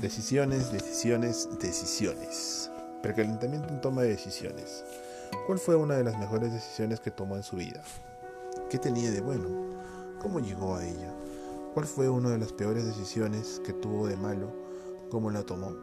[0.00, 2.70] Decisiones, decisiones, decisiones.
[3.02, 4.84] Precalentamiento en toma de decisiones.
[5.44, 7.82] ¿Cuál fue una de las mejores decisiones que tomó en su vida?
[8.70, 9.48] ¿Qué tenía de bueno?
[10.22, 11.12] ¿Cómo llegó a ella?
[11.74, 14.52] ¿Cuál fue una de las peores decisiones que tuvo de malo?
[15.10, 15.74] ¿Cómo la tomó?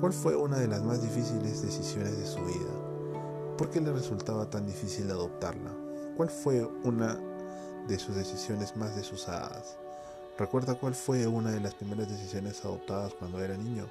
[0.00, 3.54] ¿Cuál fue una de las más difíciles decisiones de su vida?
[3.56, 5.70] ¿Por qué le resultaba tan difícil adoptarla?
[6.16, 7.16] ¿Cuál fue una
[7.86, 9.78] de sus decisiones más desusadas?
[10.38, 13.86] ¿Recuerda cuál fue una de las primeras decisiones adoptadas cuando era niño?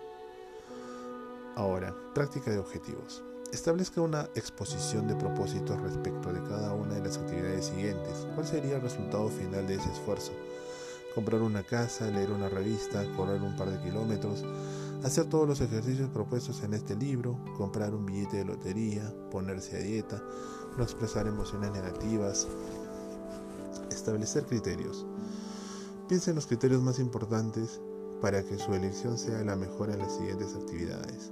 [1.55, 3.23] Ahora, práctica de objetivos.
[3.51, 8.27] Establezca una exposición de propósitos respecto de cada una de las actividades siguientes.
[8.35, 10.33] ¿Cuál sería el resultado final de ese esfuerzo?
[11.15, 14.45] Comprar una casa, leer una revista, correr un par de kilómetros,
[15.03, 19.79] hacer todos los ejercicios propuestos en este libro, comprar un billete de lotería, ponerse a
[19.79, 20.21] dieta,
[20.77, 22.47] no expresar emociones negativas,
[23.89, 25.07] establecer criterios.
[26.07, 27.81] Piensa en los criterios más importantes
[28.21, 31.31] para que su elección sea la mejor en las siguientes actividades.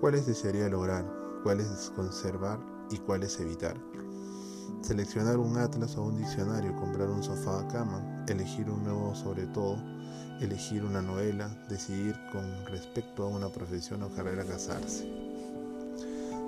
[0.00, 1.04] ¿Cuáles desearía lograr?
[1.42, 2.60] ¿Cuáles conservar?
[2.92, 3.76] ¿Y cuáles evitar?
[4.82, 9.46] Seleccionar un atlas o un diccionario, comprar un sofá a cama, elegir un nuevo sobre
[9.46, 9.76] todo,
[10.40, 15.10] elegir una novela, decidir con respecto a una profesión o carrera casarse.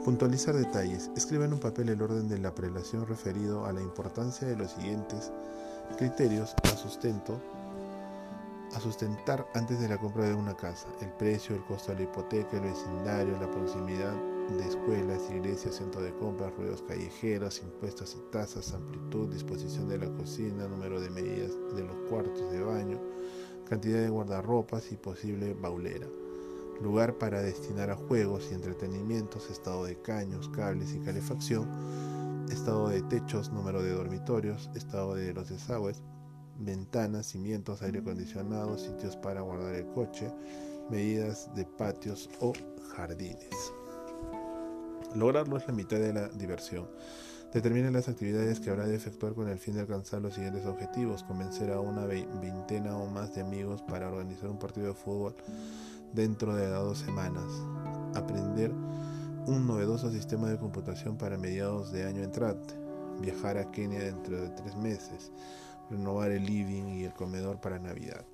[0.04, 1.10] Puntualizar detalles.
[1.16, 4.70] Escribe en un papel el orden de la prelación referido a la importancia de los
[4.70, 5.32] siguientes
[5.96, 7.40] criterios a sustento
[8.74, 12.04] a sustentar antes de la compra de una casa, el precio, el costo de la
[12.04, 14.12] hipoteca, el vecindario, la proximidad
[14.58, 20.10] de escuelas, iglesias, centro de compras, ruedos callejeros, impuestos y tasas, amplitud, disposición de la
[20.10, 22.98] cocina, número de medidas de los cuartos de baño,
[23.68, 26.06] cantidad de guardarropas y posible baulera,
[26.82, 31.68] lugar para destinar a juegos y entretenimientos, estado de caños, cables y calefacción,
[32.50, 36.02] estado de techos, número de dormitorios, estado de los desagües,
[36.58, 40.30] ventanas, cimientos, aire acondicionado, sitios para guardar el coche,
[40.90, 42.52] medidas de patios o
[42.94, 43.72] jardines.
[45.14, 46.88] Lograrlo es la mitad de la diversión.
[47.52, 51.22] Determina las actividades que habrá de efectuar con el fin de alcanzar los siguientes objetivos.
[51.22, 55.36] Convencer a una veintena o más de amigos para organizar un partido de fútbol
[56.12, 57.44] dentro de dos semanas.
[58.16, 58.72] Aprender
[59.46, 62.74] un novedoso sistema de computación para mediados de año entrante,
[63.20, 65.32] viajar a Kenia dentro de tres meses,
[65.90, 68.24] renovar el living y el comedor para Navidad.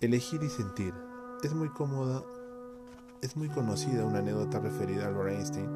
[0.00, 0.94] Elegir y sentir.
[1.44, 2.22] Es muy cómoda,
[3.22, 5.70] es muy conocida una anécdota referida a Albert Einstein.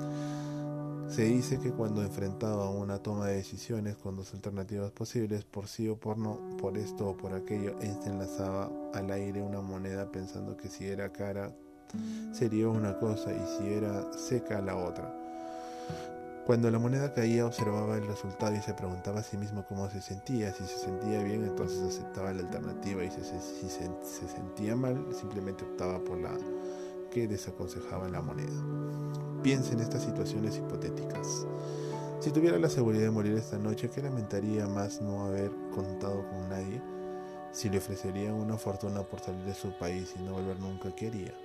[1.09, 5.89] Se dice que cuando enfrentaba una toma de decisiones con dos alternativas posibles, por sí
[5.89, 10.57] o por no, por esto o por aquello, Einstein lanzaba al aire una moneda pensando
[10.57, 11.55] que si era cara
[12.33, 15.25] sería una cosa y si era seca la otra.
[16.47, 20.03] Cuando la moneda caía observaba el resultado y se preguntaba a sí mismo cómo se
[20.03, 20.53] sentía.
[20.53, 25.99] Si se sentía bien entonces aceptaba la alternativa y si se, sentía mal simplemente optaba
[26.05, 26.37] por la
[27.11, 28.53] que desaconsejaba la moneda.
[29.43, 31.47] Piense en estas situaciones hipotéticas.
[32.21, 36.51] Si tuviera la seguridad de morir esta noche, ¿qué lamentaría más no haber contado con
[36.51, 36.83] nadie?
[37.53, 41.07] Si le ofrecerían una fortuna por salir de su país y no volver nunca, ¿qué
[41.07, 41.44] haría?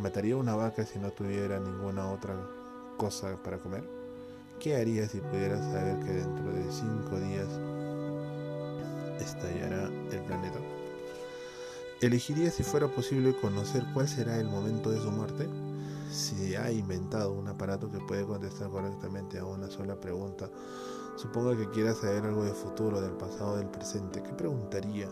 [0.00, 2.32] ¿Mataría una vaca si no tuviera ninguna otra
[2.96, 3.82] cosa para comer?
[4.60, 7.48] ¿Qué haría si pudiera saber que dentro de cinco días
[9.20, 10.60] estallará el planeta?
[12.00, 15.48] ¿Elegiría si fuera posible conocer cuál será el momento de su muerte?
[16.12, 20.48] Si ha inventado un aparato que puede contestar correctamente a una sola pregunta,
[21.16, 25.08] suponga que quiera saber algo del futuro, del pasado, del presente, ¿qué preguntaría?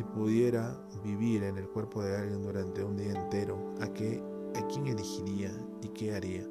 [0.00, 0.74] Si pudiera
[1.04, 4.24] vivir en el cuerpo de alguien durante un día entero, ¿a, qué,
[4.54, 5.52] ¿a quién elegiría
[5.82, 6.42] y qué haría?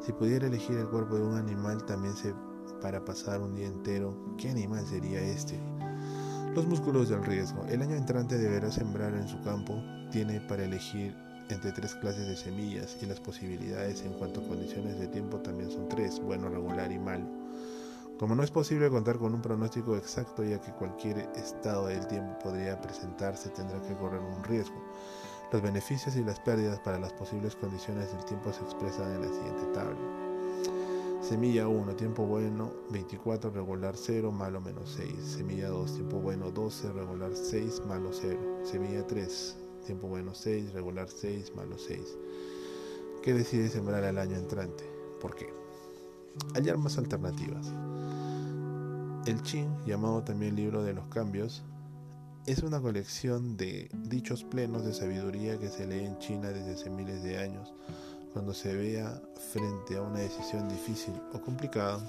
[0.00, 2.32] Si pudiera elegir el cuerpo de un animal también se,
[2.80, 5.60] para pasar un día entero, ¿qué animal sería este?
[6.54, 7.66] Los músculos del riesgo.
[7.66, 9.74] El año entrante deberá sembrar en su campo.
[10.10, 11.14] Tiene para elegir
[11.50, 15.70] entre tres clases de semillas y las posibilidades en cuanto a condiciones de tiempo también
[15.70, 17.39] son tres, bueno, regular y malo.
[18.20, 22.38] Como no es posible contar con un pronóstico exacto ya que cualquier estado del tiempo
[22.40, 24.76] podría presentarse, tendrá que correr un riesgo.
[25.50, 29.28] Los beneficios y las pérdidas para las posibles condiciones del tiempo se expresan en la
[29.28, 29.96] siguiente tabla.
[31.22, 35.14] Semilla 1, tiempo bueno 24, regular 0, malo menos 6.
[35.24, 38.38] Semilla 2, tiempo bueno 12, regular 6, malo 0.
[38.64, 39.56] Semilla 3,
[39.86, 42.18] tiempo bueno 6, regular 6, malo 6.
[43.22, 44.84] ¿Qué decide sembrar al año entrante?
[45.22, 45.50] ¿Por qué?
[46.54, 47.72] Hallar más alternativas.
[49.26, 51.62] El Qing, llamado también libro de los cambios,
[52.46, 56.88] es una colección de dichos plenos de sabiduría que se lee en China desde hace
[56.88, 57.72] miles de años,
[58.32, 59.20] cuando se vea
[59.52, 62.00] frente a una decisión difícil o complicada.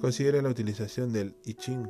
[0.00, 1.88] Considera la utilización del I Ching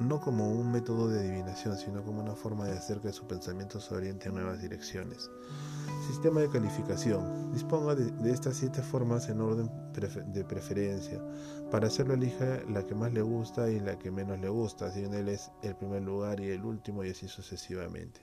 [0.00, 3.80] no como un método de adivinación, sino como una forma de hacer que su pensamiento
[3.80, 5.30] se oriente en nuevas direcciones.
[6.08, 7.52] Sistema de calificación.
[7.52, 9.70] Disponga de, estas siete formas en orden
[10.32, 11.20] de preferencia.
[11.70, 15.04] Para hacerlo elija la que más le gusta y la que menos le gusta, si
[15.04, 18.20] él es el primer lugar y el último y así sucesivamente.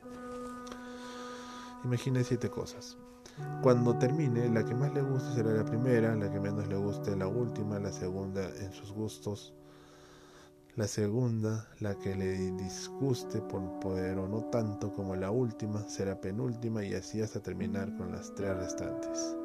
[1.83, 2.97] Imagine siete cosas.
[3.63, 7.15] Cuando termine, la que más le guste será la primera, la que menos le guste
[7.15, 9.53] la última, la segunda en sus gustos,
[10.77, 16.19] la segunda, la que le disguste por poder o no tanto como la última, será
[16.21, 19.35] penúltima y así hasta terminar con las tres restantes.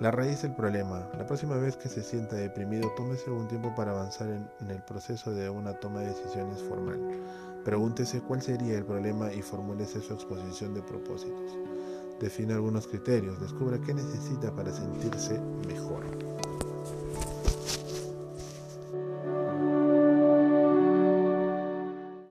[0.00, 1.08] La raíz del problema.
[1.18, 4.82] La próxima vez que se sienta deprimido, tómese algún tiempo para avanzar en, en, el
[4.82, 7.00] proceso de una toma de decisiones formal.
[7.64, 11.58] Pregúntese cuál sería el problema y formúlese su exposición de propósitos.
[12.20, 16.37] Define algunos criterios, descubra qué necesita para sentirse mejor.